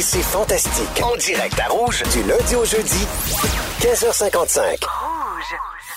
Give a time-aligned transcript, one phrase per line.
[0.00, 1.02] C'est fantastique.
[1.02, 3.06] En direct à Rouge, du lundi au jeudi,
[3.80, 4.76] 15h55.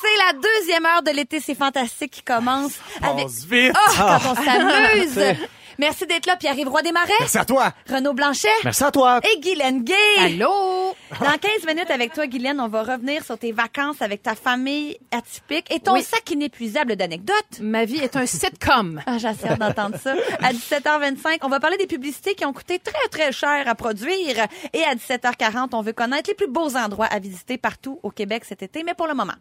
[0.01, 3.25] C'est la deuxième heure de l'été, c'est fantastique qui commence avec.
[3.25, 3.73] Passe vite.
[3.75, 5.35] Ah, quand on s'amuse!
[5.79, 7.71] Merci d'être là, Pierre-Yves Roy Desmarais, Merci à toi.
[7.89, 9.19] Renaud Blanchet Merci à toi.
[9.23, 9.93] et Guylaine Gay.
[10.19, 10.95] Allô?
[11.09, 14.97] Dans 15 minutes avec toi, Guylaine, on va revenir sur tes vacances avec ta famille
[15.11, 16.03] atypique et ton Oui.
[16.03, 17.59] sac inépuisable d'anecdotes.
[17.61, 19.01] Ma vie est un sitcom.
[19.09, 20.15] Ah, j'ai assez hâte d'entendre ça.
[20.41, 24.47] À 17h25, on va parler des publicités qui ont coûté très, très cher à produire.
[24.73, 28.43] Et à 17h40, on veut connaître les plus beaux endroits à visiter partout au Québec
[28.45, 28.83] cet été.
[28.83, 29.33] Mais pour le moment,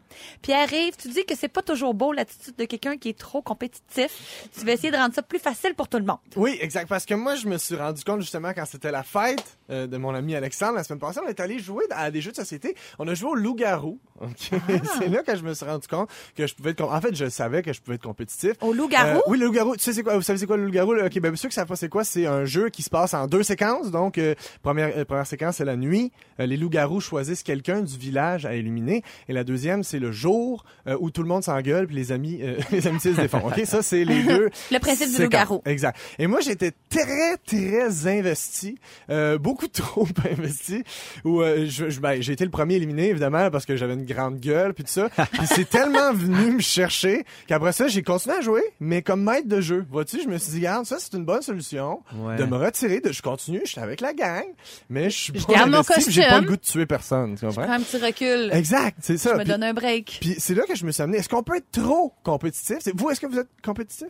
[0.43, 4.49] Pierre-Yves, tu dis que c'est pas toujours beau l'attitude de quelqu'un qui est trop compétitif.
[4.57, 6.19] Tu vas essayer de rendre ça plus facile pour tout le monde.
[6.37, 6.89] Oui, exact.
[6.89, 9.97] Parce que moi, je me suis rendu compte justement quand c'était la fête euh, de
[9.97, 12.75] mon ami Alexandre la semaine passée, on est allé jouer à des jeux de société.
[12.99, 13.99] On a joué au loup-garou.
[14.21, 14.51] Ok?
[14.53, 14.59] Ah.
[14.99, 16.83] c'est là que je me suis rendu compte que je pouvais être.
[16.83, 18.53] En fait, je savais que je pouvais être compétitif.
[18.61, 19.19] Au loup-garou?
[19.19, 19.77] Euh, oui, le loup-garou.
[19.77, 20.95] Tu sais c'est quoi Vous savez c'est quoi le loup-garou?
[20.95, 23.27] Ok, ben ceux qui savent pas c'est quoi, c'est un jeu qui se passe en
[23.27, 23.91] deux séquences.
[23.91, 26.13] Donc euh, première euh, première séquence c'est la nuit.
[26.39, 29.03] Les loups-garous choisissent quelqu'un du village à éliminer.
[29.29, 30.65] Et la deuxième c'est le jour
[31.01, 33.41] où tout le monde s'engueule puis les amis euh, les amitiés se défont.
[33.47, 34.51] Ok, ça c'est les deux.
[34.71, 35.63] Le principe du loup-garou.
[35.65, 35.99] Exact.
[36.19, 38.79] Et moi, j'étais très, très investi,
[39.11, 40.83] euh, beaucoup trop investi.
[41.25, 44.05] Où euh, je, je- ben, j'ai été le premier éliminé, évidemment, parce que j'avais une
[44.05, 45.09] grande gueule, puis tout ça.
[45.33, 49.49] Puis c'est tellement venu me chercher qu'après ça, j'ai continué à jouer, mais comme maître
[49.49, 49.85] de jeu.
[49.91, 52.37] Vois-tu, je me suis dit, regarde, ça, c'est une bonne solution Ouais.
[52.37, 53.01] de me retirer.
[53.01, 54.45] De, je continue, je suis avec la gang,
[54.91, 56.45] mais je suis Je pas garde mon puis j'ai pas costume.
[56.45, 57.35] le goût de tuer personne.
[57.39, 57.63] Tu comprends?
[57.65, 58.51] Prends un petit recul.
[58.53, 59.35] Exact, c'est ça.
[59.35, 60.19] Je me donne un break.
[60.21, 61.19] Puis c'est là que je me suis amené.
[61.19, 62.77] Est-ce qu'on peut être trop compétitif?
[62.81, 64.09] C'est- Vous, est-ce que vous êtes compétitif?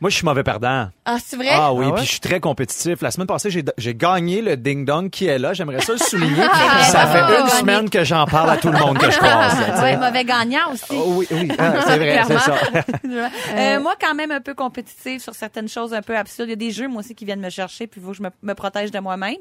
[0.00, 0.88] Moi, je suis mauvais perdant.
[1.04, 1.48] Ah, c'est vrai?
[1.50, 1.94] Ah oui, Ah ouais?
[1.96, 3.02] puis je suis très compétitif.
[3.02, 5.54] La semaine passée, j'ai j'ai gagné le ding dong qui est là.
[5.54, 6.42] J'aimerais ça le souligner.
[6.50, 7.34] Ah, ça bravo.
[7.34, 9.58] fait une semaine que j'en parle à tout le monde que je croise.
[9.60, 9.82] là, tu sais.
[9.82, 10.84] Ouais, mauvais gagnant aussi.
[10.92, 12.54] Oh oui, oui, ah, c'est vrai, c'est ça.
[13.56, 16.48] Euh, moi, quand même un peu compétitive sur certaines choses un peu absurdes.
[16.48, 18.16] Il y a des jeux, moi aussi, qui viennent me chercher, puis il faut que
[18.18, 19.36] je me, me protège de moi-même.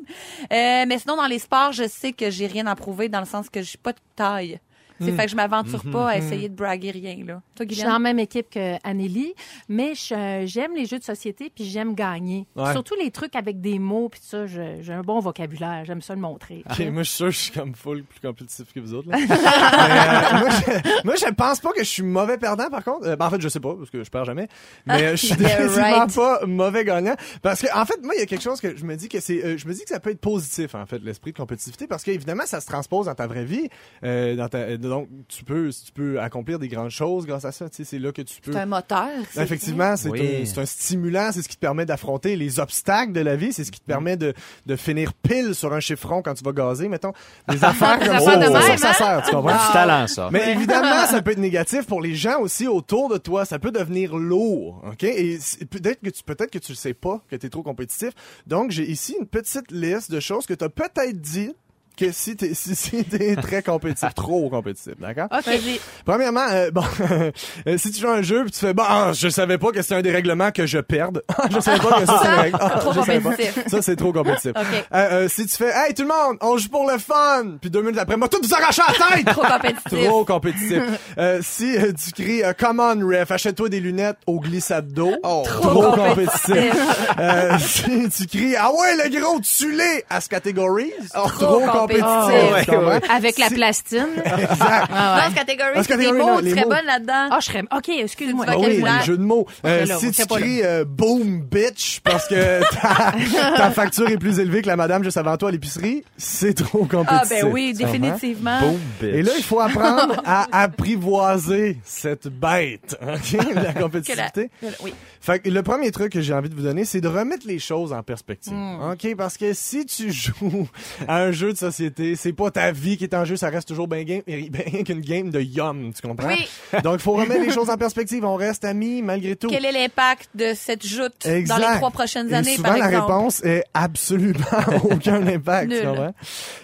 [0.52, 3.25] Euh, mais sinon, dans les sports, je sais que j'ai rien à prouver dans le
[3.25, 4.59] sens que j'ai pas de taille.
[4.99, 7.41] C'est fait que je m'aventure pas à essayer de braguer rien, là.
[7.55, 9.33] Toi, Je suis dans la même équipe que Anneli,
[9.69, 12.45] mais je- j'aime les jeux de société puis j'aime gagner.
[12.55, 12.71] Ouais.
[12.71, 16.15] Surtout les trucs avec des mots puis tout ça, j'ai un bon vocabulaire, j'aime ça
[16.15, 16.63] le montrer.
[16.69, 19.09] Ok, moi je suis sûr que je suis comme full plus compétitif que vous autres.
[19.09, 19.17] Là.
[19.27, 23.07] Mais, euh, moi, je, moi, je pense pas que je suis mauvais perdant par contre.
[23.07, 24.47] Euh, ben, en fait, je sais pas parce que je perds jamais.
[24.86, 26.15] Mais euh, je suis définitivement right.
[26.15, 28.83] pas mauvais gagnant parce que en fait, moi il y a quelque chose que je
[28.86, 30.99] me dis que c'est euh, je me dis que ça peut être positif en fait
[31.03, 33.67] l'esprit de compétitivité parce qu'évidemment ça se transpose dans ta vraie vie
[34.03, 37.52] euh, dans ta, euh, donc tu peux tu peux accomplir des grandes choses grâce à
[37.52, 39.08] ça, tu sais, c'est là que tu peux C'est un moteur.
[39.31, 40.42] c'est Effectivement, c'est Oui.
[40.43, 43.53] un, c'est un stimulant, c'est ce qui te permet d'affronter les obstacles de la vie,
[43.53, 44.33] c'est ce qui te permet de,
[44.65, 47.14] de finir pile sur un chiffron quand tu vas gazer, mettons.
[47.49, 48.93] Des affaires comme ça, même, ça, ça hein?
[48.93, 49.52] sert, tu comprends?
[49.67, 50.30] Du talent, ça.
[50.31, 53.45] Mais évidemment, ça peut être négatif pour les gens aussi autour de toi.
[53.45, 55.04] Ça peut devenir lourd, ok?
[55.04, 55.37] Et
[55.69, 58.11] peut-être que tu peut-être que tu le sais pas que tu es trop compétitif.
[58.45, 61.54] Donc j'ai ici une petite liste de choses que tu as peut-être dit
[61.97, 65.27] que si t'es si, si t'es très compétitif, trop compétitif, d'accord?
[65.31, 65.45] OK.
[65.45, 65.80] Vas-y.
[66.05, 66.83] Premièrement, euh, bon,
[67.67, 69.71] euh, si tu joues à un jeu puis tu fais, bon, ah, je savais pas
[69.71, 71.23] que c'était un des règlements que je perde.
[71.52, 73.59] je savais pas que ça c'est un règle- Ah, Trop compétitif.
[73.67, 74.52] Ça c'est trop compétitif.
[74.55, 74.86] OK.
[74.93, 77.69] Euh, euh, si tu fais, hey tout le monde, on joue pour le fun, puis
[77.69, 79.25] deux minutes après, moi tout vous arracher la tête.
[79.27, 80.07] Trop compétitif.
[80.07, 80.81] Trop compétitif.
[81.17, 85.13] Euh, si euh, tu cries euh, Come on, ref, achète-toi des lunettes au glissade d'eau.
[85.23, 86.73] Trop compétitif.
[87.19, 90.91] Euh, si tu cries Ah ouais, le gros, tu-les à ce catégorie.
[91.13, 91.86] Trop Trop compétitif.
[91.87, 92.65] Compétitif.
[92.65, 92.99] tu comprends?
[93.15, 94.08] Avec la plastine.
[94.25, 94.58] Exact.
[94.59, 95.30] Ah Dans ouais.
[95.31, 97.27] ce catégorie, c'est des mots, tu serais bonne là-dedans.
[97.31, 97.64] Ah, je serais...
[97.75, 98.45] OK, excuse-moi.
[98.48, 99.45] Ah oui, les jeux de mots.
[99.65, 104.61] Euh, si tu cries euh, boom bitch parce que ta, ta facture est plus élevée
[104.61, 107.09] que la madame juste avant toi à l'épicerie, c'est trop compétitif.
[107.09, 108.59] Ah, ben oui, définitivement.
[108.59, 109.14] Boom, bitch.
[109.15, 114.49] Et là, il faut apprendre à apprivoiser cette bête, ok, la Que compétitivité.
[114.61, 114.93] la- Oui.
[115.19, 117.59] Fait que le premier truc que j'ai envie de vous donner, c'est de remettre les
[117.59, 118.54] choses en perspective.
[118.54, 118.92] Hmm.
[118.92, 119.15] OK?
[119.17, 120.67] Parce que si tu joues
[121.08, 121.77] à un jeu de société,
[122.15, 125.02] c'est pas ta vie qui est en jeu, ça reste toujours bien game, bien qu'une
[125.02, 126.27] game de yum, tu comprends?
[126.27, 126.48] Oui.
[126.83, 128.24] Donc, il faut remettre les choses en perspective.
[128.25, 129.48] On reste amis malgré tout.
[129.50, 131.60] Quel est l'impact de cette joute Exact.
[131.60, 133.12] dans les trois prochaines Et années, souvent, par la exemple?
[133.12, 134.46] réponse est absolument
[134.90, 135.72] aucun impact.
[135.72, 136.13] tu comprends?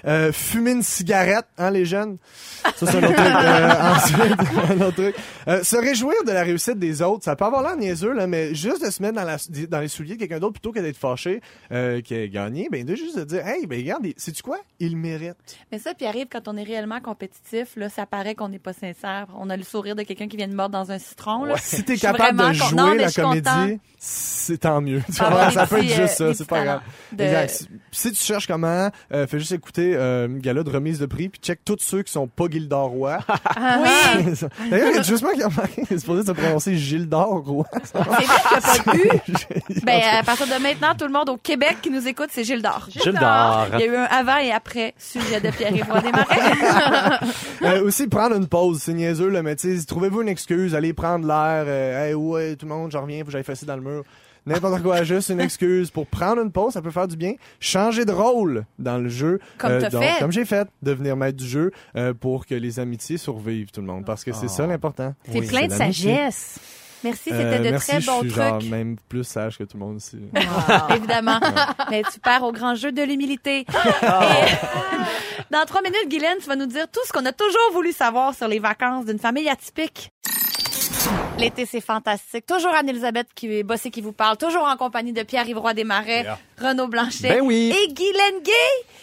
[0.08, 2.18] Euh, fumer une cigarette, hein, les jeunes?
[2.76, 3.34] Ça, c'est un autre truc.
[3.54, 5.16] Euh, ensuite, un autre truc.
[5.48, 8.56] Euh, se réjouir de la réussite des autres, ça peut avoir l'air niaiseux, là, mais
[8.56, 9.38] juste de se mettre dans, la,
[9.70, 11.42] dans les souliers de quelqu'un d'autre plutôt que d'être fâché
[11.72, 14.58] euh, qui a gagné, ben de juste de dire, hey, ben regarde, sais-tu quoi?
[14.80, 15.36] Il mérite.
[15.72, 18.74] Mais ça, puis arrive quand on est réellement compétitif, là, ça paraît qu'on n'est pas
[18.74, 19.28] sincère.
[19.38, 21.44] On a le sourire de quelqu'un qui vient de mordre dans un citron.
[21.46, 21.56] Là.
[21.58, 25.02] Si t'es capable de jouer non, la comédie, c'est tant mieux.
[25.08, 26.82] Tu vois, ça peut être juste euh, ça, des c'est pas grave.
[27.12, 27.68] de- Exact.
[27.92, 31.40] si tu cherches comment, euh, fais juste écouter euh, Gala de remise de prix, puis
[31.42, 33.18] check tous ceux qui sont pas Gildor Roy.
[33.58, 34.24] Oui.
[34.70, 37.66] D'ailleurs, il y a justement qui a remarqué, c'est supposé se prononcer Gildor Roy.
[37.84, 39.80] C'est vrai qu'il pas eu.
[39.84, 42.62] Ben, à partir de maintenant, tout le monde au Québec qui nous écoute, c'est Gilles
[42.62, 42.88] d'Or.
[42.90, 43.68] Gilles d'Or.
[43.74, 47.19] Il y a eu un avant et après sujet de Pierre-Yves Roy Desmarais.
[47.63, 50.92] Euh, aussi, prendre une pause, c'est niaiseux, là, mais tu sais, trouvez-vous une excuse, allez
[50.92, 53.75] prendre l'air, euh, hey, ouais, tout le monde, je reviens, faut que j'aille fesser dans
[53.75, 54.04] le mur.
[54.45, 57.36] N'importe quoi, juste une excuse pour prendre une pause, ça peut faire du bien.
[57.60, 59.40] Changer de rôle dans le jeu.
[59.57, 60.19] Comme t'as donc, fait.
[60.19, 63.88] Comme j'ai fait, devenir maître du jeu euh, pour que les amitiés survivent, tout le
[63.88, 64.06] monde.
[64.06, 65.13] Parce que c'est ça l'important.
[65.24, 66.60] T'es Oui, plein c'est de sagesse.
[67.04, 68.42] Merci, Euh, c'était de merci, très je bons suis trucs.
[68.44, 70.18] genre même plus sage que tout le monde ici.
[70.96, 71.40] Évidemment.
[71.90, 73.66] Mais tu pars au grand jeu de l'humilité.
[74.02, 74.22] Ah.
[75.52, 78.34] Dans trois minutes, Guylaine, tu vas nous dire tout ce qu'on a toujours voulu savoir
[78.34, 80.12] sur les vacances d'une famille atypique.
[81.38, 82.46] L'été, c'est fantastique.
[82.46, 84.38] Toujours Anne-Elisabeth qui est bossée qui vous parle.
[84.38, 86.26] Toujours en compagnie de Pierre Ivroy Desmarais,
[86.62, 87.74] Renaud Blanchet Ben oui.
[87.76, 88.52] et Guylaine Gay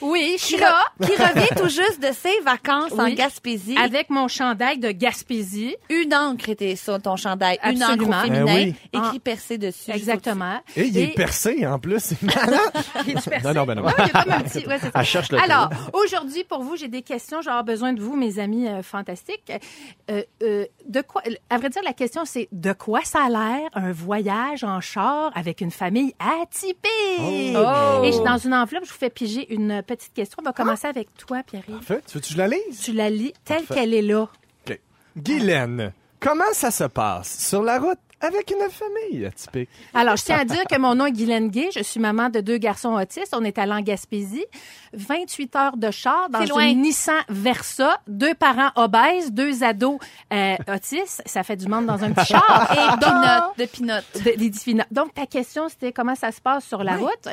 [0.02, 0.84] Oui, je qui, suis là.
[1.00, 3.08] re- qui revient tout juste de ses vacances en.
[3.10, 3.76] Gaspésie.
[3.76, 5.74] Avec mon chandail de Gaspésie.
[5.88, 7.58] une encre était sur ton chandail.
[7.64, 8.16] Une Absolument.
[8.16, 8.74] encre au féminin, Ben oui.
[8.92, 9.20] écrit Ah.
[9.22, 9.90] percé dessus.
[9.90, 10.60] Exactement.
[10.76, 12.12] Et il est percé en plus.
[13.06, 13.46] Il est percé.
[13.46, 13.84] Non, non, ben non.
[13.84, 15.00] Ouais, il y a comme un petit- ouais, c'est ça.
[15.00, 17.40] Elle cherche le Alors, aujourd'hui, pour vous, j'ai des questions.
[17.42, 19.52] J'aurai besoin de vous, mes amis euh, fantastiques.
[20.10, 23.68] Euh, euh, de quoi, à vrai dire, la question, c'est de quoi ça a l'air
[23.74, 27.56] un voyage en char avec une famille atypique?
[27.56, 28.02] Oh.
[28.04, 30.36] Et je- dans une enveloppe, je vous fais piger une petite question.
[30.40, 31.76] On va commencer avec toi, Pierre-Yves.
[31.76, 32.02] Parfait.
[32.06, 32.80] Tu veux que je la lise?
[32.82, 33.74] Tu la lis telle Parfait.
[33.82, 34.28] qu'elle est là.
[34.68, 34.80] OK.
[35.16, 39.70] Guylaine, comment ça se passe sur la route avec une famille atypique?
[39.94, 41.70] Alors, je tiens à dire que mon nom est Guylaine Gay.
[41.74, 43.34] Je suis maman de deux garçons autistes.
[43.34, 44.44] On est allé en Gaspésie.
[44.92, 46.68] 28 heures de char dans C'est loin.
[46.68, 47.98] une Nissan Versa.
[48.06, 49.98] Deux parents obèses, deux ados
[50.32, 51.22] euh, autistes.
[51.26, 52.70] Ça fait du monde dans un petit char.
[52.72, 57.28] Et Donc, de des Donc, ta question, c'était comment ça se passe sur la route?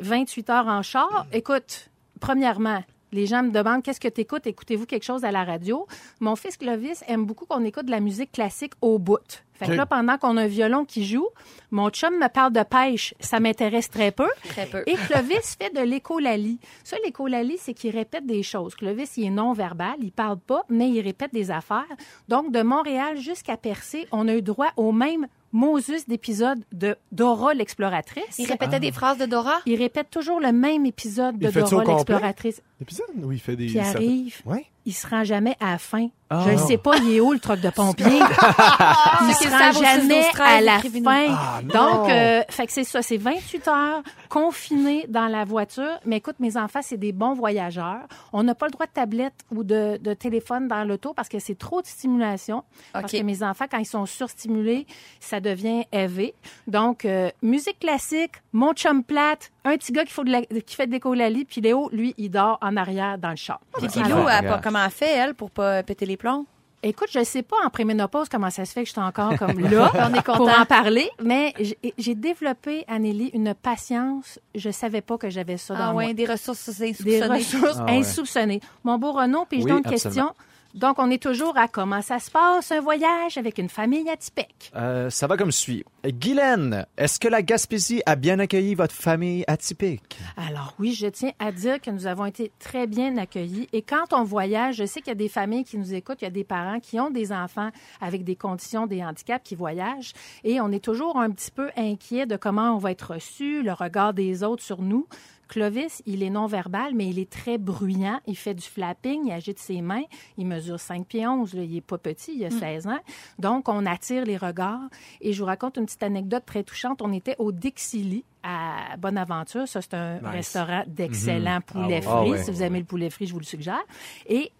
[0.00, 1.26] 28 heures en char.
[1.32, 1.88] Écoute,
[2.22, 4.46] premièrement, les gens me demandent qu'est-ce que tu écoutes.
[4.46, 5.86] Écoutez-vous quelque chose à la radio?
[6.20, 9.42] Mon fils Clovis aime beaucoup qu'on écoute de la musique classique au bout.
[9.54, 11.28] Fait que là, pendant qu'on a un violon qui joue,
[11.70, 13.14] mon chum me parle de pêche.
[13.20, 14.28] Ça m'intéresse très peu.
[14.48, 14.82] Très peu.
[14.86, 16.58] Et Clovis fait de l'écolalie.
[16.84, 18.74] Ça, l'écolalie, c'est qu'il répète des choses.
[18.74, 21.84] Clovis, il est non-verbal, il parle pas, mais il répète des affaires.
[22.28, 27.54] Donc, de Montréal jusqu'à Percé, on a eu droit au même Moses d'épisode de Dora
[27.54, 28.38] l'exploratrice.
[28.38, 29.60] Il répétait des phrases de Dora?
[29.66, 32.62] Il répète toujours le même épisode de Il Dora l'exploratrice.
[32.80, 33.06] L'épisode?
[33.22, 33.66] Où il fait des...
[33.66, 34.66] Puis arrive, Ouais.
[34.86, 36.08] Il se rend jamais à la fin.
[36.34, 36.44] Ah.
[36.46, 38.06] Je ne sais pas, il est où le truc de pompier?
[38.08, 41.26] il Ceux qui se rend jamais 6-12-13, à la fin.
[41.36, 41.60] Ah.
[41.62, 45.98] Donc, euh, fait que c'est ça, c'est 28 heures confinés dans la voiture.
[46.06, 48.00] Mais écoute, mes enfants, c'est des bons voyageurs.
[48.32, 51.38] On n'a pas le droit de tablette ou de, de téléphone dans l'auto parce que
[51.38, 52.64] c'est trop de stimulation.
[52.94, 54.86] Parce que mes enfants, quand ils sont surstimulés,
[55.20, 56.34] ça devient élevé.
[56.66, 60.74] Donc, euh, musique classique, mon chum plate, un petit gars qui, faut de la- qui
[60.74, 63.60] fait de l'écolalie, puis Léo, lui, il dort en arrière dans le char.
[63.74, 66.46] Puis ça Comment elle fait, elle, pour pas péter les plombs?
[66.82, 69.58] Écoute, je sais pas en préménopause comment ça se fait que je suis encore comme
[69.70, 70.62] là On est pour content.
[70.62, 71.52] en parler, mais
[71.98, 74.40] j'ai- développé, Anélie, une patience.
[74.54, 76.04] Je savais pas que j'avais ça dans Ah moi.
[76.06, 77.38] ouais, des ressources Des insoupçonnées.
[77.38, 77.98] ressources Ah ouais.
[77.98, 78.60] insoupçonnées.
[78.82, 80.28] Mon beau Renaud, puis je Oui, donne une absolument.
[80.30, 80.34] question.
[80.74, 84.72] Donc, on est toujours à comment ça se passe, un voyage avec une famille atypique.
[84.74, 85.84] Euh, ça va comme suit.
[86.04, 90.18] Guylaine, est-ce que la Gaspésie a bien accueilli votre famille atypique?
[90.36, 93.68] Alors oui, je tiens à dire que nous avons été très bien accueillis.
[93.72, 96.24] Et quand on voyage, je sais qu'il y a des familles qui nous écoutent, il
[96.24, 97.70] y a des parents qui ont des enfants
[98.00, 100.12] avec des conditions, des handicaps qui voyagent.
[100.42, 103.72] Et on est toujours un petit peu inquiet de comment on va être reçu, le
[103.72, 105.06] regard des autres sur nous.
[105.52, 108.18] Clovis, il est non-verbal, mais il est très bruyant.
[108.26, 110.04] Il fait du flapping, il agite ses mains.
[110.38, 111.62] Il mesure 5 pieds 11, là.
[111.62, 112.98] il est pas petit, il a 16 ans.
[113.38, 114.88] Donc, on attire les regards.
[115.20, 117.02] Et je vous raconte une petite anecdote très touchante.
[117.02, 119.68] On était au Dixili à Bonaventure.
[119.68, 122.30] Ça, c'est un restaurant d'excellent poulet Ah frit.
[122.30, 122.42] ouais.
[122.42, 123.82] Si vous aimez le poulet frit, je vous le suggère.
[124.26, 124.52] Et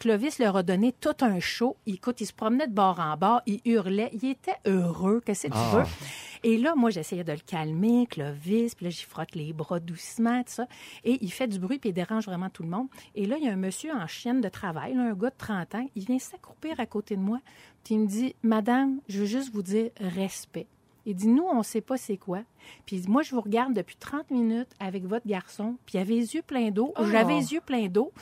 [0.00, 1.76] Clovis leur a donné tout un show.
[1.86, 5.52] Écoute, il se promenait de bord en bord, il hurlait, il était heureux, qu'est-ce que
[5.52, 5.76] tu Ah.
[5.76, 5.84] veux?
[6.42, 10.38] Et là, moi, j'essayais de le calmer, Clovis, puis là, j'y frotte les bras doucement,
[10.42, 10.66] tout ça.
[11.04, 12.88] Et il fait du bruit, puis il dérange vraiment tout le monde.
[13.14, 15.34] Et là, il y a un monsieur en chienne de travail, là, un gars de
[15.36, 17.38] 30 ans, il vient s'accroupir à côté de moi,
[17.84, 20.66] puis il me dit, Madame, je veux juste vous dire respect.
[21.04, 22.40] Il dit, nous, on ne sait pas c'est quoi.
[22.86, 26.34] Puis moi, je vous regarde depuis 30 minutes avec votre garçon, puis il avait les
[26.34, 28.12] yeux pleins d'eau, j'avais les yeux pleins d'eau,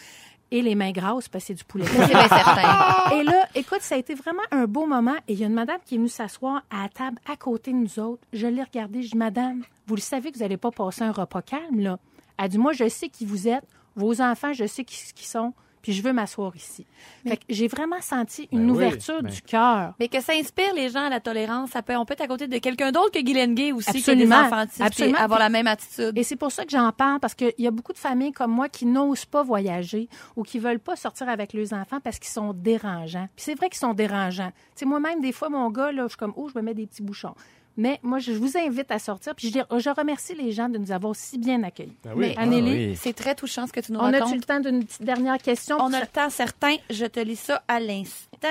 [0.51, 1.85] et les mains grasses, parce que c'est du poulet.
[1.87, 3.11] C'est bien certain.
[3.17, 5.17] Et là, écoute, ça a été vraiment un beau moment.
[5.29, 7.73] Et il y a une madame qui est venue s'asseoir à la table à côté
[7.73, 8.23] de nous autres.
[8.33, 9.03] Je l'ai regardée.
[9.03, 11.99] Je dis, Madame, vous le savez que vous n'allez pas passer un repas calme, là.
[12.39, 13.65] Elle dit, moi, je sais qui vous êtes.
[13.97, 15.53] Vos enfants, je sais qui, qui sont.
[15.83, 16.87] Puis je veux m'asseoir ici.
[17.27, 19.31] Fait que j'ai vraiment senti une Ben oui, ouverture ben.
[19.31, 19.95] du cœur.
[20.01, 22.27] Mais que ça inspire les gens à la tolérance, ça peut, on peut être à
[22.27, 24.49] côté de quelqu'un d'autre que Guylaine Gay aussi, Absolument.
[24.75, 25.19] qui Absolument.
[25.19, 26.13] avoir la même attitude.
[26.17, 28.51] Et c'est pour ça que j'en parle, parce qu'il y a beaucoup de familles comme
[28.53, 32.31] moi qui n'osent pas voyager ou qui veulent pas sortir avec leurs enfants parce qu'ils
[32.31, 33.29] sont dérangeants.
[33.37, 34.51] Puis c'est vrai qu'ils sont dérangeants.
[34.51, 36.75] Tu sais, moi-même, des fois, mon gars, là, je suis comme, oh, je me mets
[36.75, 37.35] des petits bouchons.
[37.79, 39.35] Mais moi, je vous invite à sortir.
[39.35, 41.97] Puis je, dis- je remercie les gens de nous avoir si bien accueillis.
[42.05, 42.35] Ben oui.
[42.35, 42.97] Mais Anneli, oui.
[43.01, 44.35] c'est très touchant ce que tu nous on a-tu racontes.
[44.37, 45.77] le temps d'une petite dernière question?
[45.81, 46.75] On a le temps certain.
[46.91, 48.49] Je te lis ça à l'instant.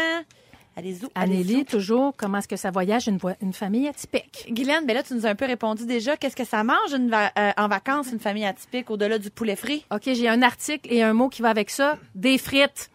[0.77, 1.07] Allez-y.
[1.15, 4.45] Anneli, toujours, comment est-ce que ça voyage une, vo- une famille atypique?
[4.51, 6.15] Guylaine, ben là, tu nous as un peu répondu déjà.
[6.17, 9.55] Qu'est-ce que ça mange une va- euh, en vacances, une famille atypique, au-delà du poulet
[9.55, 9.85] frit?
[9.91, 11.97] OK, j'ai un article et un mot qui va avec ça.
[12.13, 12.91] Des frites.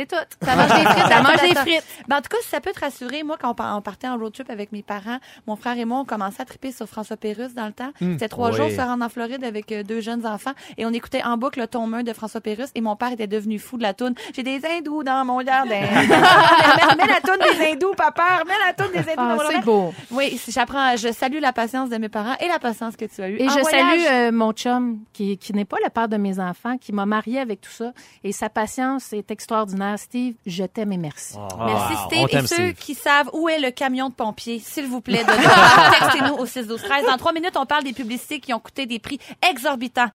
[0.00, 0.46] C'est tout.
[0.46, 1.08] Ça mange des frites.
[1.12, 1.84] Ça mange des frites.
[2.08, 4.08] Ben, en tout cas, si ça peut te rassurer, moi, quand on, par- on partait
[4.08, 6.86] en road trip avec mes parents, mon frère et moi, on commençait à triper sur
[6.86, 7.90] François Pérusse dans le temps.
[7.98, 8.56] C'était trois Oui.
[8.56, 11.60] jours se rendre en Floride avec euh, deux jeunes enfants et on écoutait en boucle
[11.60, 14.14] le tome 1 de François Pérusse et mon père était devenu fou de la toune.
[14.34, 15.80] J'ai des hindous dans mon jardin.
[15.80, 18.42] mets, la toune des hindous, papa.
[18.46, 19.94] Mets la toune des hindous Ah, dans mon c'est beau.
[20.10, 23.20] Oui, si j'apprends, je salue la patience de mes parents et la patience que tu
[23.22, 23.36] as eue.
[23.40, 24.00] Et En je voyage.
[24.00, 27.06] salue euh, mon chum, qui, qui n'est pas le père de mes enfants, qui m'a
[27.06, 27.92] marié avec tout ça.
[28.24, 29.89] Et sa patience est extraordinaire.
[29.96, 31.36] Steve, je t'aime et merci.
[31.58, 32.20] Merci Ah, Steve.
[32.22, 32.74] on Et ceux Steve.
[32.74, 35.30] qui savent où est le camion de pompiers, s'il vous plaît, de
[36.00, 37.06] textez-nous au 6 12 13.
[37.06, 39.18] Dans trois minutes, on parle des publicités qui ont coûté des prix
[39.48, 40.08] exorbitants.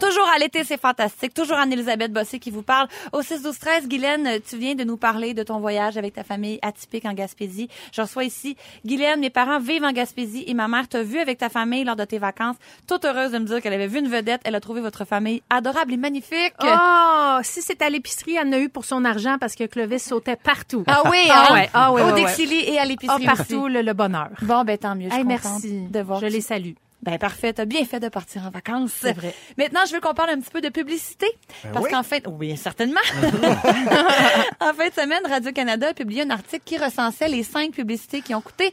[0.00, 1.32] Toujours à l'été, c'est fantastique.
[1.32, 2.88] Toujours Anne-Elisabeth Bossé qui vous parle.
[3.12, 6.24] Au 6 12 13, Guylaine, tu viens de nous parler de ton voyage avec ta
[6.24, 7.68] famille atypique en Gaspésie.
[7.92, 11.38] Je reçois ici Guylaine, mes parents vivent en Gaspésie et ma mère t'a vu avec
[11.38, 12.56] ta famille lors de tes vacances.
[12.88, 14.40] Toute heureuse de me dire qu'elle avait vu une vedette.
[14.44, 16.54] Elle a trouvé votre famille adorable et magnifique.
[16.62, 20.02] Oh, si c'est à l'épicerie, elle en a eu pour son argent parce que Clovis
[20.02, 20.82] sautait partout.
[20.88, 21.54] Ah oui, Ah hein?
[21.54, 23.72] ouais, ah ouais, Au ouais, et à Ah, l'épicerie partout, aussi.
[23.72, 24.30] le, le bonheur.
[24.42, 25.10] Bon, ben tant mieux.
[25.10, 25.82] Je Hey, merci.
[25.88, 26.20] de voir.
[26.20, 26.72] Je les salue.
[27.02, 28.92] Ben parfait, t'as bien fait de partir en vacances.
[29.00, 29.34] C'est vrai.
[29.58, 31.26] Maintenant, je veux qu'on parle un petit peu de publicité.
[31.72, 31.90] parce oui.
[31.90, 33.00] qu'en fait, oui, certainement.
[34.60, 38.34] en fin de semaine, Radio-Canada a publié un article qui recensait les cinq publicités qui
[38.36, 38.72] ont coûté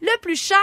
[0.00, 0.56] le plus cher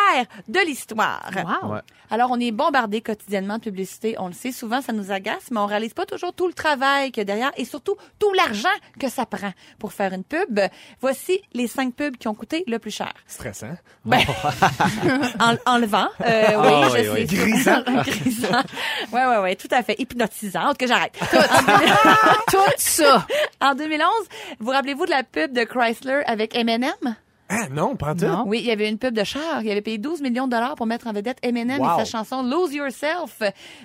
[0.48, 1.30] de l'histoire.
[1.64, 1.74] Wow.
[1.74, 1.80] Ouais.
[2.10, 4.16] Alors, on est bombardé quotidiennement de publicité.
[4.18, 7.12] On le sait, souvent, ça nous agace, mais on réalise pas toujours tout le travail
[7.12, 10.60] qu'il y a derrière et surtout tout l'argent que ça prend pour faire une pub.
[11.02, 13.12] Voici les cinq pubs qui ont coûté le plus cher.
[13.28, 13.76] Stressant.
[14.06, 14.22] Ben,
[15.40, 16.08] en, enlevant.
[16.22, 17.10] Euh, oui, Ah, je oui, sais.
[17.12, 17.26] oui.
[17.26, 17.84] Grisant.
[18.06, 18.64] Grisant.
[19.12, 19.96] Ouais, ouais, ouais, tout à fait.
[20.00, 20.70] Hypnotisant.
[20.70, 21.18] Tout cas, j'arrête.
[22.50, 23.26] Tout ça.
[23.62, 24.08] En 2011,
[24.60, 26.86] vous rappelez-vous de la pub de Chrysler avec M&M?
[27.50, 28.26] Ah non, pas en tout.
[28.26, 28.44] Non.
[28.48, 29.62] Oui, il y avait une pub de char.
[29.64, 31.52] Il avait payé 12 millions de dollars pour mettre en vedette Wow.
[31.52, 33.42] et sa chanson Lose Yourself.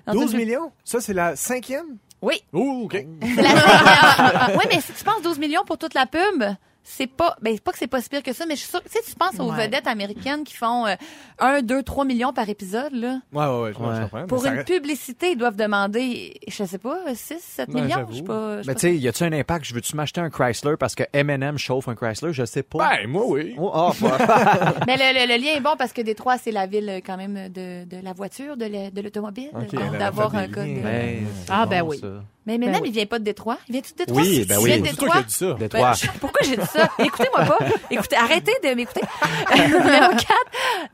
[0.07, 0.73] Dans 12 une- millions?
[0.85, 1.99] Ça, c'est la cinquième?
[2.21, 2.43] Oui.
[2.53, 2.97] Oh, OK.
[3.23, 4.57] C'est la cinquième.
[4.59, 6.43] oui, mais si tu penses 12 millions pour toute la pub,
[6.85, 8.69] c'est pas, ben, c'est pas que c'est pas si pire que ça, mais je suis
[8.71, 9.67] sûre, tu sais, tu penses aux Ouais.
[9.67, 10.95] vedettes américaines qui font euh,
[11.39, 13.21] 1, 2, 3 millions par épisode, là?
[13.33, 14.01] Ouais, ouais, ouais, je, Ouais.
[14.03, 14.27] comprends.
[14.27, 18.07] Pour ça une reste- publicité, ils doivent demander, je sais pas, 6, 7 Ouais, millions.
[18.11, 18.57] Je sais pas.
[18.59, 18.81] je sais Mais pas.
[18.81, 19.65] tu sais, y a-tu un impact?
[19.65, 22.33] Je veux-tu m'acheter un Chrysler parce que M&M chauffe un Chrysler?
[22.33, 22.79] Je sais pas.
[22.79, 23.55] Ben, moi, oui.
[23.59, 24.11] Oh, ah, ouais.
[24.87, 27.17] Mais le, le- le lien est bon parce que Détroit, c'est la ville euh, quand
[27.17, 29.51] même de, de la voiture, de la- de l'automobile.
[29.55, 30.67] Ok, Donc, elle a d'avoir fait un des code.
[30.67, 30.75] liens.
[30.77, 31.99] de- Ben, c'est Ah, ben oui.
[31.99, 32.07] ça.
[32.45, 32.89] Mais maintenant, Ben oui.
[32.89, 33.57] il vient pas de Détroit.
[33.69, 34.21] Il vient-tu de Détroit?
[34.23, 34.71] Oui, ben Il oui.
[34.73, 35.13] vient de C'est toi Détroit?
[35.13, 35.53] qui as dit ça.
[35.55, 35.91] Détroit.
[35.91, 36.89] Ben, je- pourquoi j'ai dit ça?
[36.99, 37.59] Écoutez-moi pas.
[37.91, 39.01] Écoutez, arrêtez de m'écouter.
[39.57, 40.27] Numéro 4.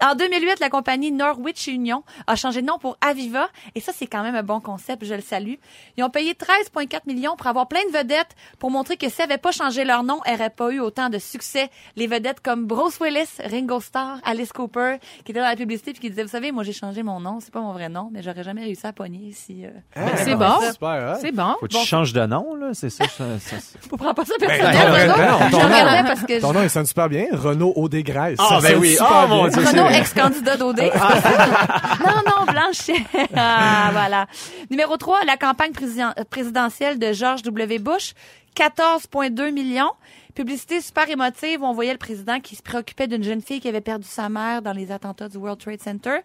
[0.02, 3.48] En 2008, la compagnie Norwich Union a changé de nom pour Aviva.
[3.74, 5.04] Et ça, c'est quand même un bon concept.
[5.04, 5.54] Je le salue.
[5.96, 9.38] Ils ont payé 13,4 millions pour avoir plein de vedettes pour montrer que s'ils n'avaient
[9.38, 11.70] pas changé leur nom, ils n'auraient pas eu autant de succès.
[11.96, 16.00] Les vedettes comme Bruce Willis, Ringo Starr, Alice Cooper, qui étaient dans la publicité puis
[16.00, 17.38] qui disaient, vous savez, moi, j'ai changé mon nom.
[17.40, 20.34] C'est pas mon vrai nom, mais j'aurais jamais réussi à pogner si, euh, Ah, c'est
[20.34, 20.54] bon.
[20.72, 21.18] Super, hein?
[21.20, 21.54] C'est bon.
[21.60, 23.04] Faut que tu changes de nom, là, c'est ça?
[23.06, 25.58] ça, ça- ça- Faut prendre pas ça Ben, personnel, ben ton
[26.06, 27.26] parce que Ton nom, il sonne super bien.
[27.32, 28.38] Renaud Audegraisse.
[28.40, 28.96] Ah, ben oui.
[29.00, 30.80] Oh, mon Dieu, C'est- ex-candidat d'OD.
[32.00, 33.04] non, non, Blanchet.
[33.36, 34.26] Ah, voilà.
[34.70, 37.78] Numéro 3, la campagne président- présidentielle de George W.
[37.78, 38.14] Bush.
[38.56, 39.92] 14,2 millions.
[40.34, 41.62] Publicité super émotive.
[41.62, 44.28] où On voyait le président qui se préoccupait d'une jeune fille qui avait perdu sa
[44.28, 46.18] mère dans les attentats du World Trade Center.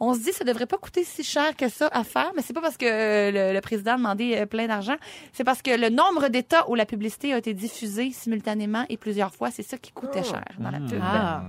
[0.00, 2.52] On se dit ça devrait pas coûter si cher que ça à faire, mais c'est
[2.52, 4.96] pas parce que euh, le, le président a demandé euh, plein d'argent,
[5.32, 9.32] c'est parce que le nombre d'États où la publicité a été diffusée simultanément et plusieurs
[9.32, 11.00] fois, c'est ça qui coûtait cher dans la pub.
[11.00, 11.42] Ah.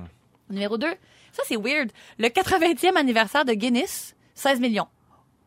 [0.52, 0.88] Numéro 2,
[1.36, 1.92] ça c'est weird.
[2.18, 4.88] Le 80e anniversaire de Guinness, 16 millions.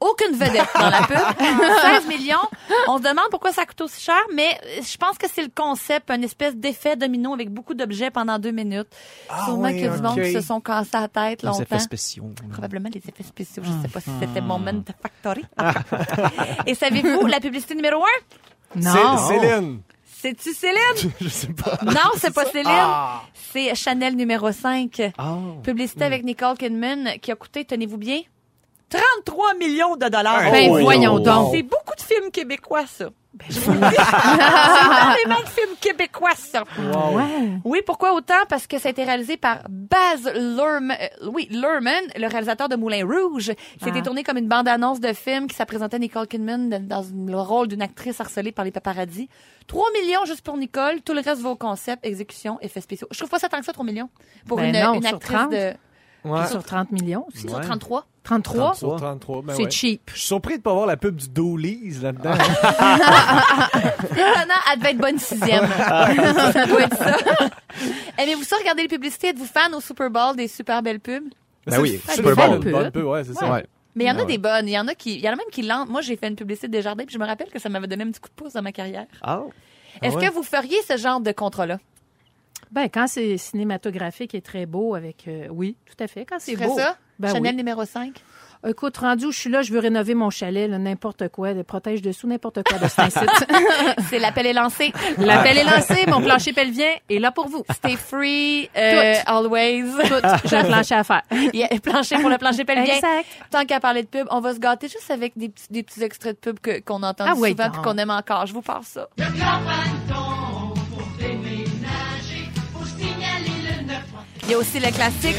[0.01, 1.17] Aucune vedette dans la pub.
[1.83, 2.37] 16 millions.
[2.87, 6.09] On se demande pourquoi ça coûte aussi cher, mais je pense que c'est le concept,
[6.13, 8.87] une espèce d'effet domino avec beaucoup d'objets pendant deux minutes.
[9.29, 11.79] Ah Sûrement y a du monde qui se sont cassés la tête Les effets longtemps.
[11.81, 12.31] spéciaux.
[12.53, 13.65] Probablement les effets spéciaux.
[13.67, 14.71] Je sais pas si c'était Moment
[15.03, 15.45] Factory.
[16.67, 18.01] Et savez-vous la publicité numéro
[18.77, 18.81] 1?
[18.81, 19.17] Non.
[19.29, 19.81] C'est- Céline.
[20.21, 21.13] C'est-tu Céline?
[21.21, 21.79] Je sais pas.
[21.85, 22.91] Non, c'est pas Céline.
[23.53, 25.13] C'est Chanel numéro 5.
[25.17, 25.39] Ah.
[25.63, 28.23] Publicité avec Nicole Kidman qui a coûté, tenez-vous bien,
[28.91, 30.51] 33 millions de dollars.
[30.51, 31.55] Ben, Oh, voyons oh, donc.
[31.55, 33.11] C'est beaucoup de films québécois, ça.
[33.49, 33.95] Je vous le dis.
[33.95, 36.65] C'est énormément de films québécois, ça.
[37.13, 37.51] Ouais.
[37.65, 38.47] Oui, pourquoi autant?
[38.49, 42.77] Parce que ça a été réalisé par Baz Luhrmann, euh, oui, Luhrmann, le réalisateur de
[42.77, 43.53] Moulin Rouge.
[43.83, 44.03] C'était Ah.
[44.03, 48.21] tourné comme une bande-annonce de film qui s'apprésentait Nicole Kidman dans le rôle d'une actrice
[48.21, 49.29] harcelée par les paparazzis.
[49.69, 51.03] 3 millions juste pour Nicole.
[51.03, 53.07] Tout le reste va au concept, exécution, effets spéciaux.
[53.13, 54.09] Je trouve pas ça tant que ça, 3 millions.
[54.49, 55.51] Pour Ben une, non, une sur actrice 30.
[55.53, 55.73] de...
[56.25, 56.47] Ouais.
[56.49, 57.47] Sur 30 millions aussi.
[57.47, 57.65] Sur Ouais.
[58.29, 58.73] 33.
[58.73, 59.71] 33, Sur 33, ben c'est ouais.
[59.71, 60.03] cheap.
[60.13, 62.33] Je suis surpris de pas voir la pub du Doolies là-dedans.
[62.33, 62.45] Étonnant,
[64.73, 65.67] elle devait être bonne sixième.
[66.53, 67.17] ça doit être ça.
[68.19, 69.29] Aimez-vous ça, regarder les publicités?
[69.29, 71.25] Êtes-vous fan au Super Bowl des super belles pubs?
[71.67, 72.59] Ben oui, c'est Super Bowl.
[72.71, 73.51] bonne pub, ouais, c'est ça.
[73.51, 73.65] Ouais.
[73.95, 74.27] Mais il y en a Ouais.
[74.27, 74.69] des bonnes.
[74.69, 75.89] Il y en a qui, il y en a même qui lancent.
[75.89, 78.05] Moi, j'ai fait une publicité des jardins, puis je me rappelle que ça m'avait donné
[78.05, 79.07] un petit coup de pouce dans ma carrière.
[79.23, 79.41] Ah.
[80.03, 80.29] Est-ce ouais?
[80.29, 81.79] que vous feriez ce genre de contrat-là?
[82.71, 85.25] Ben, quand c'est cinématographique et très beau avec...
[85.27, 86.27] euh, oui, tout à fait.
[86.27, 86.77] Quand c'est beau.
[86.77, 86.97] ça?
[87.19, 87.57] Ben Chanel oui.
[87.57, 88.13] numéro 5?
[88.67, 91.63] Écoute, rendu où je suis là, je veux rénover mon chalet, là, n'importe quoi, de
[91.63, 93.29] protège dessous, n'importe quoi site.
[94.11, 94.93] C'est l'appel est lancé.
[95.17, 97.63] L'appel est lancé, mon plancher pelvien est là pour vous.
[97.73, 99.85] Stay free, euh, always.
[100.09, 101.23] Tout, j'ai un plancher à faire.
[101.55, 102.97] Yeah, plancher pour le plancher pelvien.
[102.97, 103.27] Exact.
[103.51, 106.03] Tant qu'à parler de pub, on va se gâter juste avec des petits, des petits
[106.03, 108.47] extraits de pub que- qu'on entend Ah souvent puis qu'on aime encore.
[108.47, 109.09] Je vous passe ça.
[114.49, 115.37] Il y a aussi le classique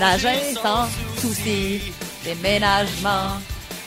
[0.00, 0.86] Nager sans
[1.20, 1.92] souci,
[2.24, 3.38] déménagement,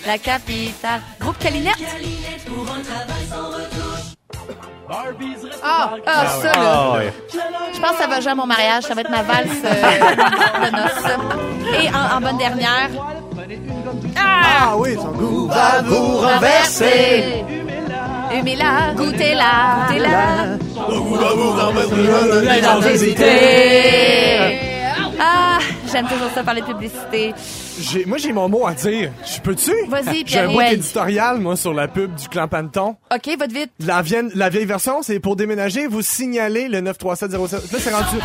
[0.05, 1.01] la capitale.
[1.19, 1.75] Groupe Calinette.
[5.61, 6.53] Ah, ah, ça, là.
[6.55, 7.13] Ah, ouais.
[7.73, 8.83] Je pense que ça va jouer à mon mariage.
[8.83, 11.81] Ça va être ma valse euh, de noces.
[11.83, 12.89] Et en, en bonne dernière.
[14.17, 17.43] Ah oui, son goût va vous renverser.
[18.33, 20.57] Humez-la, goûtez-la, goûtez-la.
[25.19, 25.59] Ah,
[25.91, 27.33] j'aime toujours ça parler de publicité.
[27.79, 29.11] J'ai- Moi, j'ai mon mot à dire.
[29.25, 29.71] Je peux-tu?
[29.87, 30.73] Vas-y, J'ai un mot Ouais.
[30.73, 32.95] éditorial, moi, sur la pub du clan Panton.
[33.13, 33.71] OK, votre vite.
[33.85, 37.71] La, vieille- la vieille version, c'est pour déménager, vous signalez le 93707.
[37.71, 38.17] Là, c'est rendu.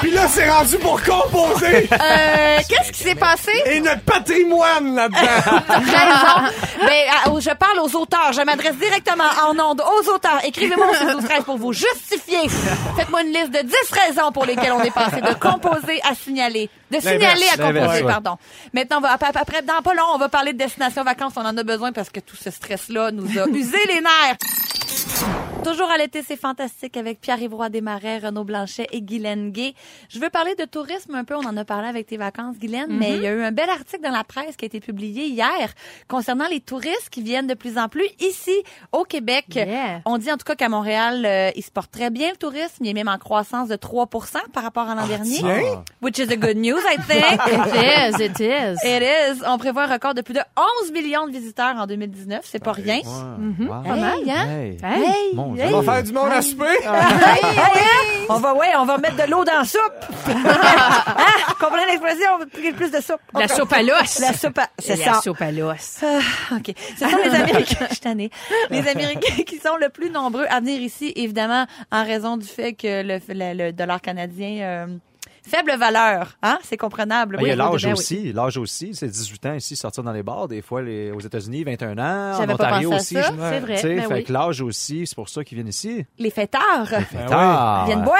[0.00, 3.52] Puis là, c'est rendu pour composer Euh, qu'est-ce qui s'est passé?
[3.66, 5.18] et notre patrimoine là-dedans.
[5.68, 6.52] Raison.
[6.80, 8.32] Ben, à- je parle aux auteurs.
[8.32, 10.40] Je m'adresse directement en ondes aux auteurs.
[10.44, 12.48] Écrivez-moi 12 13 pour vous justifier.
[12.96, 16.68] Faites-moi une liste de 10 raisons pour lesquelles on est passé de composer à signaler.
[16.90, 18.12] De signaler à composer, ouais.
[18.12, 18.36] pardon.
[18.72, 21.34] Maintenant, on va, après, dans pas long, on va parler de destination vacances.
[21.36, 24.36] On en a besoin parce que tout ce stress-là nous a usé les nerfs.
[25.64, 29.74] Toujours à l'été, c'est fantastique avec Pierre-Yvroy Desmarais, Renaud Blanchet et Guylaine Gay.
[30.08, 31.34] Je veux parler de tourisme un peu.
[31.34, 33.68] On en a parlé avec tes vacances, Guylaine, mais il y a eu un bel
[33.68, 35.72] article dans la presse qui a été publié hier
[36.06, 38.54] concernant les touristes qui viennent de plus en plus ici
[38.92, 39.46] au Québec.
[39.56, 40.02] Yeah.
[40.04, 42.84] On dit en tout cas qu'à Montréal, euh, il se porte très bien le tourisme.
[42.84, 44.08] Il est même en croissance de 3
[44.52, 45.38] par rapport à l'an dernier.
[45.38, 45.82] tiens.
[46.00, 47.40] Which is a good news, I think.
[47.76, 48.78] It is, it is.
[48.84, 49.42] It is.
[49.46, 50.40] On prévoit un record de plus de
[50.82, 52.40] 11 millions de visiteurs en 2019.
[52.44, 52.96] C'est pas rien.
[52.98, 53.66] Ouais.
[53.66, 53.82] Wow.
[53.82, 54.46] Pas mal, hein?
[54.48, 54.78] Hey.
[54.82, 55.34] Hey.
[55.36, 56.64] On va faire du monde à souper?
[56.64, 58.24] Hey, hey, hein?
[58.28, 59.80] On va, ouais, on va mettre de l'eau dans la soupe.
[60.28, 61.54] hein?
[61.60, 62.28] Comprenez l'expression?
[62.34, 63.20] On va plus, plus de soupe.
[63.34, 64.18] La soupe à l'os.
[64.20, 65.20] La soupe à, c'est La ça.
[65.22, 66.00] soupe à l'os.
[66.02, 66.74] Ah, OK.
[66.98, 68.28] Ce sont les Américains, je.
[68.70, 72.72] Les Américains qui sont le plus nombreux à venir ici, évidemment, en raison du fait
[72.72, 74.86] que le, le- le dollar canadien, euh,
[75.48, 76.58] faible valeur, hein?
[76.62, 77.36] C'est comprenable.
[77.36, 77.98] Ben, il y a Oui, l'âge ben oui.
[77.98, 78.32] aussi.
[78.32, 80.48] L'âge aussi, c'est 18 ans ici, sortir dans les bars.
[80.48, 82.38] Des fois, les, aux États-unis, 21 ans.
[82.42, 83.16] En Ontario aussi.
[83.16, 84.24] je- C'est vrai, ben fait oui.
[84.24, 86.04] que l'âge aussi, c'est pour ça qu'ils viennent ici.
[86.18, 86.88] Les fêtards.
[87.30, 87.84] Ah.
[87.86, 88.16] viennent boire.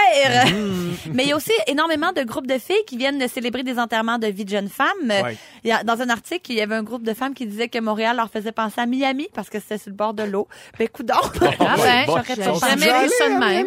[1.13, 3.79] Mais il y a aussi énormément de groupes de filles qui viennent de célébrer des
[3.79, 4.87] enterrements de vie de jeunes femmes.
[5.11, 5.37] Ouais.
[5.85, 8.31] Dans un article, il y avait un groupe de femmes qui disait que Montréal leur
[8.31, 10.47] faisait penser à Miami parce que c'était sur le bord de l'eau.
[10.79, 11.21] Ben, coup Ah
[11.77, 13.67] ben, bon, j'aurais jamais vu ça de même.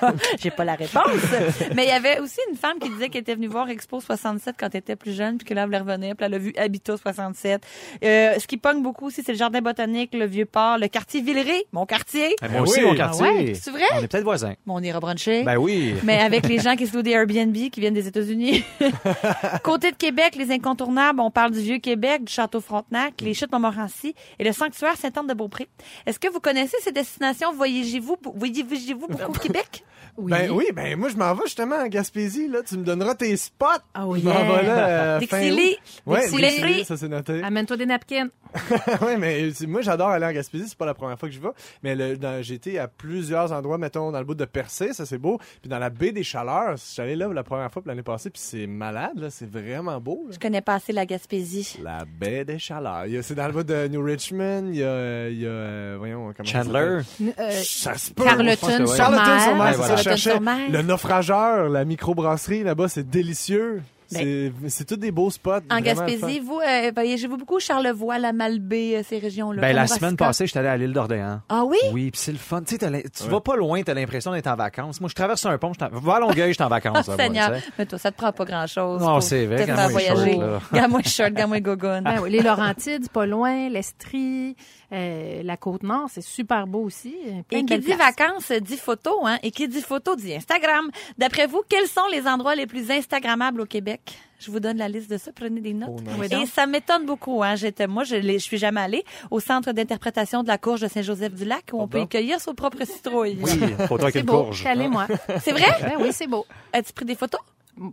[0.00, 1.02] Pas, j'ai pas la réponse.
[1.74, 4.54] Mais il y avait aussi une femme qui disait qu'elle était venue voir Expo 67
[4.58, 6.52] quand elle était plus jeune, puis que là, elle voulait revenir, puis elle a vu
[6.56, 7.62] Habitat 67.
[8.04, 11.64] Euh, ce qui pogne beaucoup aussi, c'est le jardin botanique, le Vieux-Port, le quartier Villeray,
[11.72, 12.36] mon quartier.
[12.42, 12.86] Eh, Moi Ben aussi, oui.
[12.86, 13.26] mon Ah quartier.
[13.26, 13.54] ouais?
[13.54, 13.84] C'est vrai?
[13.94, 14.54] On est peut-être voisins.
[14.66, 15.42] Bon, on ira bruncher.
[15.44, 15.94] Ben oui.
[16.02, 18.64] Mais avec les gens qui se louent des Airbnb qui viennent des États-Unis.
[19.62, 24.14] Côté de Québec, les incontournables, on parle du Vieux-Québec, du Château Frontenac, les chutes Montmorency
[24.38, 25.68] et le sanctuaire Sainte-Anne-de-Beaupré.
[26.06, 27.52] Est-ce que vous connaissez ces destinations?
[27.52, 29.84] Voyagez-vous, voyagez-vous beaucoup au Québec?
[30.18, 30.30] Oui.
[30.30, 33.34] Ben oui, ben moi je m'en vais justement à Gaspésie là, tu me donneras tes
[33.36, 33.66] spots.
[33.98, 34.42] Oh, Je m'en yeah.
[34.60, 34.88] vais là.
[34.88, 35.70] euh, fin Dixili.
[35.72, 36.02] août.
[36.06, 36.48] Ouais, Dixili.
[36.48, 37.42] Dixili, ça c'est noté.
[37.42, 38.28] Amène-toi des napkins.
[39.02, 41.48] ouais, mais moi j'adore aller en Gaspésie, c'est pas la première fois que je vais,
[41.82, 45.38] mais j'ai été à plusieurs endroits, mettons dans le bout de Percé, ça c'est beau,
[45.62, 48.66] puis dans la baie des Chaleurs, j'allais là la première fois l'année passée, puis c'est
[48.66, 50.24] malade là, c'est vraiment beau.
[50.26, 50.32] là.
[50.34, 51.78] Je connais pas assez la Gaspésie.
[51.82, 55.28] La baie des Chaleurs, c'est dans le bout de New Richmond, il y a, euh,
[55.32, 56.78] il y a euh, voyons comment ça Chandler.
[56.78, 57.54] Euh, s'appelle?
[57.64, 58.24] Ça se peut.
[58.24, 59.62] Carleton ouais.
[59.62, 60.01] Ouais, voilà.
[60.02, 60.38] Cherchais
[60.70, 63.82] le naufrageur, la microbrasserie là-bas, c'est délicieux.
[64.12, 65.60] Ben- C'est c'est tous des beaux spots.
[65.70, 67.58] En Gaspésie, vous, euh, voyagez-vous beaucoup?
[67.60, 69.60] Charlevoix, la Malbaie, euh, ces régions-là?
[69.60, 71.40] Ben, la semaine passée, j'étais allé à l'île d'Orléans.
[71.48, 71.78] Ah oui?
[71.92, 72.62] Oui, puis c'est le fun.
[72.62, 75.00] Tu tu vas pas loin, t'as l'impression d'être en vacances.
[75.00, 77.06] Moi, je traverse un pont, je suis en- va à Longueuil, je suis en vacances.
[77.08, 77.52] là, moi, Seigneur.
[77.78, 79.00] Mais toi, ça te prend pas grand-chose.
[79.00, 80.38] Non, c'est vrai, les voyager.
[80.72, 82.02] Gamme-moi short, gamme-moi gogoune.
[82.04, 84.56] Ben oui, les Laurentides, pas loin, l'Estrie,
[84.92, 87.14] euh, la Côte-Nord, c'est super beau aussi.
[87.26, 87.98] euh, Et qui dit places.
[87.98, 89.38] vacances dit photo, hein?
[89.42, 90.90] Et qui dit photo dit Instagram.
[91.18, 94.01] D'après vous, quels sont les endroits les plus Instagrammables au Québec?
[94.44, 95.90] Je vous donne la liste de ça, prenez des notes.
[95.92, 96.32] Oh, nice.
[96.32, 97.54] Et ça m'étonne beaucoup, hein.
[97.54, 101.66] J'étais, moi, je, je suis jamais allée au centre d'interprétation de la courge de Saint-Joseph-du-Lac
[101.72, 103.38] où on peut y cueillir son propre citrouille.
[103.40, 103.50] Oui,
[103.86, 104.42] photo avec C'est une beau.
[104.44, 104.56] courge.
[104.56, 105.06] Je suis allée, moi.
[105.40, 105.66] C'est vrai?
[105.82, 106.44] Ben oui, c'est beau.
[106.72, 107.40] As-tu pris des photos?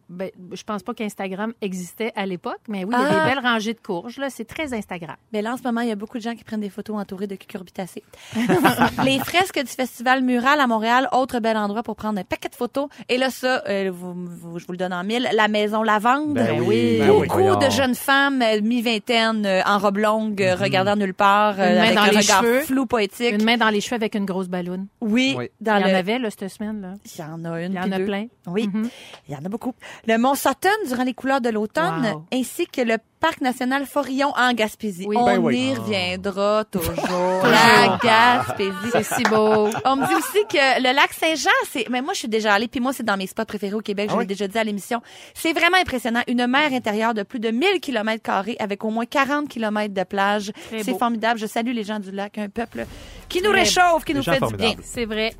[0.09, 3.23] Ben, je pense pas qu'Instagram existait à l'époque, mais oui, il y a Ah.
[3.29, 4.17] des belles rangées de courges.
[4.17, 5.15] Là, c'est très Instagram.
[5.31, 6.97] Ben là, en ce moment, il y a beaucoup de gens qui prennent des photos
[6.97, 8.03] entourées de cucurbitacées.
[9.05, 12.55] les fresques du Festival Mural à Montréal, autre bel endroit pour prendre un paquet de
[12.55, 12.87] photos.
[13.07, 15.27] Et là, ça, euh, vous- vous- je vous le donne en mille.
[15.33, 16.33] La Maison Lavande.
[16.33, 16.97] Ben oui.
[16.99, 17.65] Ben Beaucoup oui.
[17.65, 21.75] De jeunes femmes, euh, mi-vingtaine, euh, en robe longue, euh, regardant nulle part, euh, Une
[21.75, 22.61] main avec dans un les regard cheveux.
[22.61, 23.31] flou, poétique.
[23.33, 24.87] Une main dans les cheveux avec une grosse balloune.
[25.01, 25.49] Oui, Oui.
[25.61, 25.95] dans il y le...
[25.95, 26.81] en avait, là, cette semaine.
[26.81, 28.05] là Il y en a une, Il y en a deux.
[28.05, 28.25] plein.
[28.47, 28.89] Oui, Mhm.
[29.27, 29.68] il y en a beaucoup.
[30.07, 32.25] Le Mont Sutton durant les couleurs de l'automne, Wow.
[32.33, 35.05] ainsi que le Parc national Forillon en Gaspésie.
[35.05, 35.17] Oui.
[35.19, 35.71] On Ben oui.
[35.71, 37.43] y reviendra toujours.
[37.43, 38.71] La Gaspésie.
[38.93, 39.67] C'est si beau.
[39.85, 42.69] On me dit aussi que le lac Saint-Jean, c'est, mais moi, je suis déjà allée,
[42.69, 44.07] puis moi, c'est dans mes spots préférés au Québec.
[44.09, 44.27] Je Ah l'ai oui?
[44.27, 45.01] déjà dit à l'émission.
[45.33, 46.21] C'est vraiment impressionnant.
[46.27, 50.03] Une mer intérieure de plus de 1000 kilomètres carrés avec au moins 40 kilomètres de
[50.03, 50.51] plage.
[50.81, 51.39] C'est formidable.
[51.41, 52.85] Je salue les gens du lac, un peuple
[53.27, 54.75] qui nous réchauffe, qui nous fait du bien.
[54.81, 55.33] C'est vrai.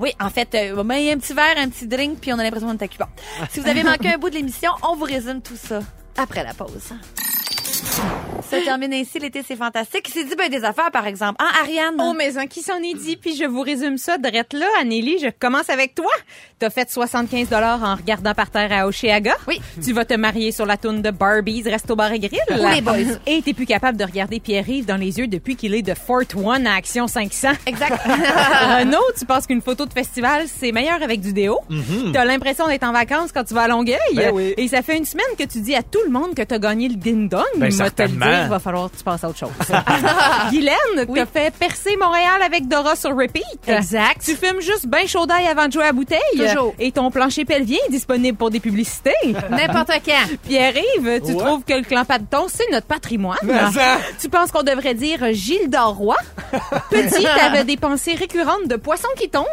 [0.00, 2.72] Oui, en fait, euh, a un petit verre, un petit drink, puis on a l'impression
[2.72, 3.08] d'être à Cuba.
[3.50, 5.80] Si vous avez manqué un bout de l'émission, on vous résume tout ça
[6.16, 6.92] après la pause.
[8.50, 10.08] Se termine ainsi l'été, c'est fantastique.
[10.08, 11.36] Il s'est dit ben des affaires, par exemple.
[11.38, 11.96] Hein, Ariane?
[11.98, 15.18] Oh, mais en qui s'en est dit, puis je vous résume ça drette là, Anneli,
[15.18, 16.10] je commence avec toi.
[16.58, 19.36] T'as fait 75 dollars en regardant par terre à Oshéaga.
[19.46, 19.60] Oui.
[19.84, 22.40] Tu vas te marier sur la toune de Barbies Resto Bar et Grill.
[22.48, 23.18] Pour les boys.
[23.26, 26.22] Et t'es plus capable de regarder Pierre-Yves dans les yeux depuis qu'il est de Fort
[26.34, 27.48] One à Action 500.
[27.66, 28.00] Exact.
[28.06, 31.60] Renaud, tu penses qu'une photo de festival, c'est meilleur avec du déo.
[32.12, 33.98] T'as l'impression d'être en vacances quand tu vas à Longueuil.
[34.14, 34.54] Ben oui.
[34.56, 36.88] Et ça fait une semaine que tu dis à tout le monde que t'as gagné
[36.88, 37.44] le ding-dong.
[37.56, 39.48] Ben, Te le dire, va falloir que tu passes à autre chose.
[40.50, 40.74] Guylaine,
[41.14, 43.42] t'as fait percer Montréal avec Dora sur repeat.
[43.66, 44.22] Exact.
[44.24, 46.18] Tu fumes juste ben chaud d'ail avant de jouer à la bouteille.
[46.36, 46.74] Toujours.
[46.78, 49.14] Et ton plancher pelvien est disponible pour des publicités.
[49.50, 50.36] N'importe quand.
[50.46, 51.44] Pierre-Yves, tu Ouais.
[51.44, 53.38] trouves que le clan Padeton, c'est notre patrimoine.
[53.42, 53.98] Mais ça!
[54.20, 56.16] Tu penses qu'on devrait dire Gilles Dorroy?
[56.90, 59.44] Petit, t'avais des pensées récurrentes de poissons qui tombent.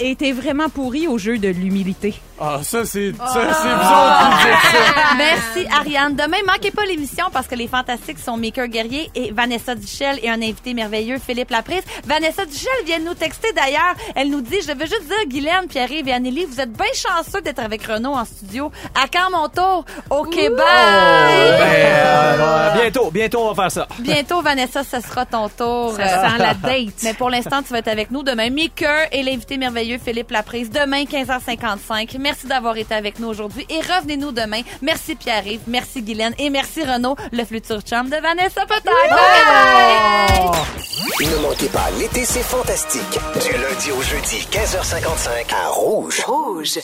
[0.00, 2.14] Et t'es vraiment pourri au jeu de l'humilité.
[2.42, 5.14] Ah, ça, c'est ça, c'est vous autres qui me dites ça.
[5.18, 6.16] Merci, Ariane.
[6.16, 10.30] Demain, manquez pas l'émission parce que les fantastiques sont Maker Guerrier et Vanessa Duchel et
[10.30, 11.82] un invité merveilleux, Philippe Laprise.
[12.06, 13.94] Vanessa Duchel vient de nous texter d'ailleurs.
[14.14, 17.42] Elle nous dit, je veux juste dire, Guylaine, Pierre-Yves et Anneli, vous êtes bien chanceux
[17.42, 18.72] d'être avec Renaud en studio.
[18.94, 19.84] À quand mon tour?
[20.08, 20.56] Au Québec!
[20.56, 23.86] Ben, euh, bientôt, bientôt, on va faire ça.
[23.98, 25.92] Bientôt, Vanessa, ce sera ton tour.
[25.96, 26.94] Ça Euh, sent la date.
[27.02, 28.48] Mais pour l'instant, tu vas être avec nous demain.
[28.50, 30.70] Maker et l'invité merveilleux Philippe Laprise.
[30.70, 32.16] Demain, 15h55.
[32.18, 34.62] Merci d'avoir été avec nous aujourd'hui et revenez-nous demain.
[34.82, 38.64] Merci Pierre-Yves, merci Guylaine et merci Renaud, le futur chum de Vanessa.
[38.66, 39.20] Bye bye!
[41.20, 43.18] Ne manquez pas, l'été c'est fantastique.
[43.42, 46.20] Du lundi au jeudi, 15h55 à Rouge.
[46.26, 46.78] Rouge.